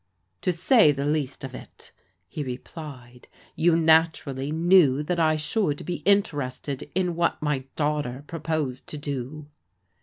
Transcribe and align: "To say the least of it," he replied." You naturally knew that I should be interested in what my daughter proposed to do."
"To 0.41 0.51
say 0.51 0.91
the 0.91 1.05
least 1.05 1.43
of 1.43 1.53
it," 1.53 1.91
he 2.27 2.41
replied." 2.43 3.27
You 3.55 3.75
naturally 3.77 4.51
knew 4.51 5.03
that 5.03 5.19
I 5.19 5.35
should 5.35 5.85
be 5.85 5.97
interested 6.05 6.89
in 6.95 7.15
what 7.15 7.39
my 7.39 7.65
daughter 7.75 8.23
proposed 8.25 8.87
to 8.87 8.97
do." 8.97 9.45